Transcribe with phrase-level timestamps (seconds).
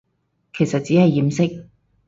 [0.55, 1.65] 其實只係掩飾